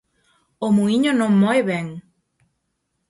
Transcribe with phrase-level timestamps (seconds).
[0.65, 1.87] O muíño non moe ben